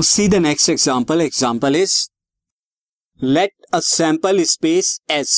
[0.00, 1.20] Now, see the next example.
[1.20, 2.08] Example is,
[3.20, 5.32] let a sample space S,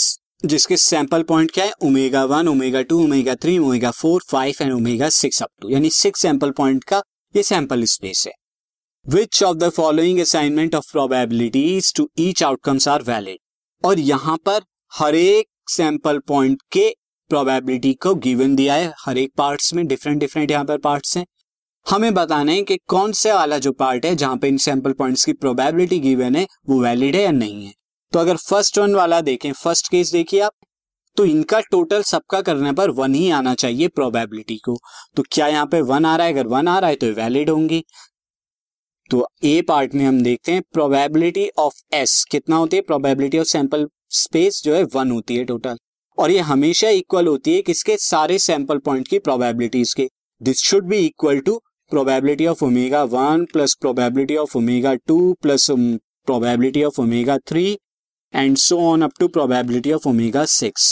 [0.45, 1.73] जिसके sample point क्या है?
[1.85, 5.91] Omega one omega two omega three omega four five and omega six up to यानी
[5.91, 7.03] six sample point का
[7.35, 8.33] ये sample space है।
[9.07, 13.39] Which of the following assignment of probabilities to each outcomes are valid
[13.85, 16.89] और यहाँ पर हर एक sample point के
[17.31, 21.27] प्रोबेबिलिटी को गिवन दिया है। हर एक पार्ट्स में डिफरेंट डिफरेंट यहाँ पर पार्ट्स हैं।
[21.87, 25.25] हमें बताना है कि कौन से वाला जो पार्ट है जहाँ पे इन सैंपल पॉइंट्स
[25.25, 27.73] की प्रोबेबिलिटी गिवन है, वो वैलिड है या नहीं है।
[28.13, 30.53] तो अगर फ़र्स्ट वन वाला देखें फ़र्स्ट केस देखिए आप
[31.17, 34.77] तो इनका टोटल सबका करने पर वन ही आना चाहिए प्रोबेबिलिटी को।
[35.17, 36.33] तो क्या यहाँ पे वन आ रहा है?
[36.33, 37.83] अगर वन आ रहा है तो वैलिड होंगी।
[39.11, 42.83] तो ए पार्ट में हम देखते हैं प्रोबेबिलिटी ऑफ़ एस कितना होती है?
[42.83, 45.77] प्रोबेबिलिटी ऑफ़ सैंपल स्पेस जो है वन होती है टोटल
[46.19, 47.97] और ये हमेशा इक्वल होती है किसके?
[47.97, 50.09] सारे सैंपल पॉइंट की प्रोबेबिलिटीज के।
[50.41, 51.61] This should be equal to
[51.93, 57.67] probability of omega one plus probability of omega two plus probability of omega three
[58.35, 60.91] and so on up to probability of omega six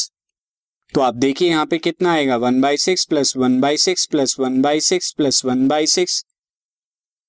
[0.95, 2.37] तो आप देखिए यहाँ पे कितना आएगा?
[2.37, 6.23] One by six plus one by six plus one by six plus one by six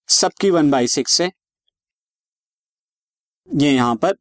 [0.09, 1.31] सबकी one by six है।
[3.47, 4.15] ये यहाँ पर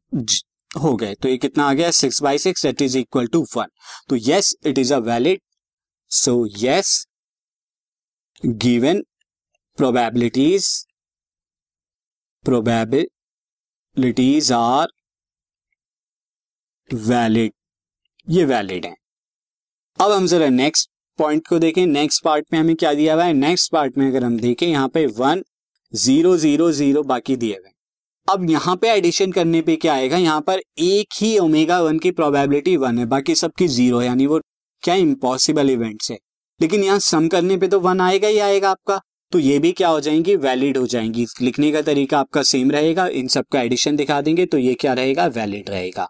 [0.71, 1.89] हो गए। तो ये कितना आ गया?
[1.91, 3.67] Six by six that is equal to one
[4.09, 5.41] तो yes it is a valid
[6.11, 7.05] so yes
[8.43, 9.03] given
[9.81, 10.65] probabilities
[12.45, 14.87] probabilities are
[16.89, 17.53] valid
[18.27, 18.95] ये वैलिड है।
[19.99, 23.33] अब हम जरा नेक्स्ट पॉइंट को देखें। नेक्स्ट पार्ट में हमें क्या दिया हुआ है?
[23.33, 25.43] नेक्स्ट पार्ट में अगर हम देखें, यहाँ पे वन
[25.93, 27.71] ज़ीरो ज़ीरो ज़ीरो बाकी दिए हुए
[28.27, 30.17] अब यहाँ पे एडिशन करने पे क्या आएगा?
[30.17, 34.39] यहाँ पर एक ही ओमेगा वन की प्रोबेबिलिटी वन है। बाकी सबकी ज़ीरो यानी वो
[34.83, 36.17] क्या इम्पॉसिबल इवेंट्स है।
[36.59, 38.99] लेकिन यहाँ सम करने पे तो वन आएगा ही आएगा आपका।
[39.31, 40.35] तो ये भी क्या हो जाएँगी?
[40.37, 44.57] वैलिड हो जाएँगी। लिखने का तरीका आपका सेम रहेगा, इन सबका एडिशन दिखा देंगे तो
[44.57, 45.25] ये क्या रहेगा?
[45.27, 46.07] वैलिड रहेगा।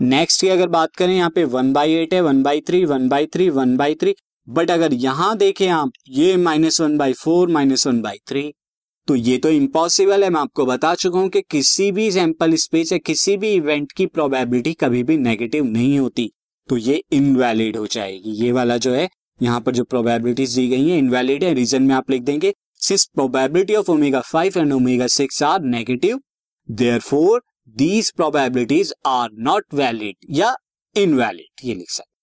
[0.00, 3.08] नेक्स्ट की अगर बात करें, यहाँ पे वन बाई एट है one by three one
[3.08, 4.14] by three one by three
[4.48, 8.52] but अगर यहाँ देखें आप, ये minus one by four minus one by three
[9.08, 12.92] तो ये तो इम्पॉसिबल है। मैं आपको बता चुका हूँ कि किसी भी सैंपल स्पेस
[12.92, 16.30] या किसी भी इवेंट की प्रोबेबिलिटी कभी भी नेगेटिव नहीं होती।
[16.68, 19.08] तो ये इनवैलिड हो जाएगी। ये वाला जो है
[19.40, 23.04] यहाँ पर जो प्रोबेबिलिटीज दी गई है इनवैलिड है रीजन में आप लिख देंगे since
[23.14, 26.20] probability of omega five and omega six are negative
[27.00, 27.42] therefore
[27.76, 30.54] these probabilities are not valid या
[30.96, 32.14] इनवैलिड ये लिख सकते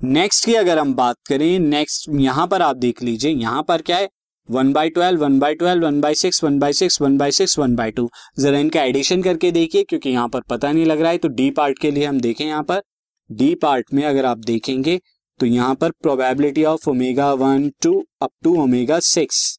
[0.00, 3.96] नेक्स्ट की अगर हम बात करें नेक्स्ट यहाँ पर आप देख लीजिए, यहाँ पर क्या
[3.96, 4.08] है?
[4.48, 7.58] One by twelve one by twelve one by six one by six one by six
[7.58, 11.10] one by two जरा इनका एडिशन करके देखिए, क्योंकि यहाँ पर पता नहीं लग रहा
[11.10, 12.82] है तो डी पार्ट के लिए हम देखें यहाँ पर।
[13.30, 14.98] डी पार्ट में अगर आप देखेंगे
[15.40, 19.58] तो यहाँ पर probability of omega one two up to omega six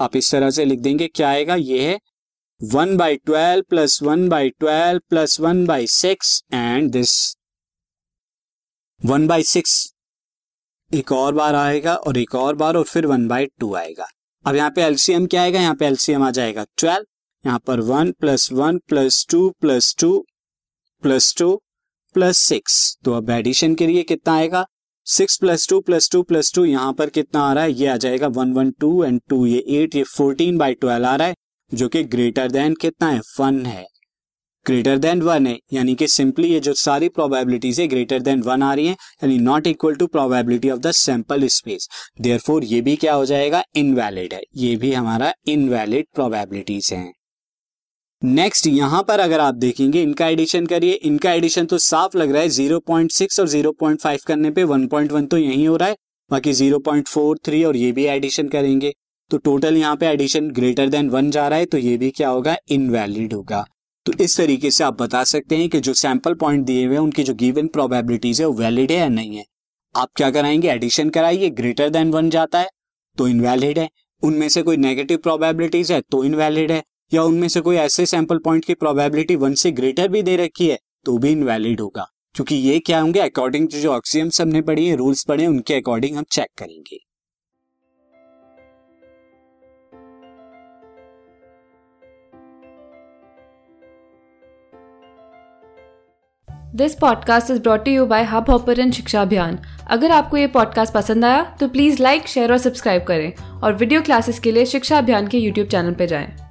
[0.00, 1.54] आप इस तरह से लिख देंगे, क्या आएगा?
[1.54, 1.98] ये है
[2.60, 7.14] one by twelve plus one by twelve plus one by six and this
[9.00, 9.74] one by six
[10.90, 14.06] एक और बार आएगा और एक और बार और फिर वन बाई टू आएगा।
[14.44, 15.60] अब यहाँ पे एलसीएम क्या आएगा?
[15.60, 17.04] यहाँ पे एलसीएम आ जाएगा ट्वेल्व
[17.44, 20.18] यहाँ पर one plus one plus two plus two
[21.02, 21.54] plus two
[22.14, 24.64] plus six तो अब एडिशन के लिए कितना आएगा?
[25.06, 27.72] Six plus two plus two plus two यहाँ पर कितना आ रहा है?
[27.72, 31.16] ये आ जाएगा one one two and two, ये एट, ये फोर्टीन बाई ट्वेल्व आ
[31.16, 31.34] रहा है,
[31.74, 33.20] जो कि ग्रेटर देन कितना है?
[33.40, 33.86] वन है।
[34.66, 38.62] ग्रेटर देन वन है, यानी कि सिंपली ये जो सारी प्रोबेबिलिटीज है, ग्रेटर देन वन
[38.62, 41.88] आ रही है, यानी not equal to probability of the sample space
[42.20, 43.64] therefore ये भी क्या हो जाएगा?
[43.76, 47.12] इनवैलिड है। ये भी हमारा इनवैलिड प्रोबेबिलिटीज हैं।
[48.22, 52.42] नेक्स्ट यहाँ पर अगर आप देखेंगे, इनका एडिशन करिए। इनका एडिशन तो साफ़ लग रहा
[52.42, 55.96] है 0.6 और 0.5 करने पे 1.1 तो यही हो रहा है।
[56.30, 58.92] बाकी 0.43 और ये भी एडिशन करेंगे।
[59.30, 62.28] तो टोटल यहाँ पे एडिशन ग्रेटर देन वन जा रहा है तो ये भी क्या
[62.28, 62.56] होगा?
[62.70, 63.64] इनवैलिड होगा।
[64.06, 67.02] तो इस तरीके से आप बता सकते हैं कि जो सैंपल पॉइंट दिए हुए हैं,
[67.02, 69.44] उनकी जो गिवन प्रोबेबिलिटीज है, वो वैलिड है या नहीं है।
[69.94, 70.68] आप क्या कराएँगे?
[70.68, 72.68] एडिशन कराइए ग्रेटर देन वन जाता है
[73.18, 73.88] तो इनवैलिड है।
[74.22, 76.82] उनमें से कोई नेगेटिव प्रोबेबिलिटीज है तो इनवैलिड है।
[77.12, 80.68] या उनमें से कोई ऐसे सैंपल पॉइंट की प्रोबेबिलिटी वन से ग्रेटर भी दे रखी
[80.68, 83.20] है तो भी इनवैलिड होगा। क्योंकि ये क्या होंगे?
[83.20, 86.98] अकॉर्डिंग टू जो ऑक्सीएम्स हमने पढ़ी है रूल्स पढ़े, उनके अकॉर्डिंग हम चेक करेंगे।
[96.74, 99.58] This podcast is brought you by Hubhopper Shiksha Abhiyan
[99.90, 104.02] अगर आपको ये पॉडकास्ट पसंद आया तो प्लीज़ लाइक शेयर और सब्सक्राइब करें। और वीडियो
[104.02, 106.41] क्लासेस के लिए शिक्षा अभियान के यूट्यूब चैनल पर जाएँ।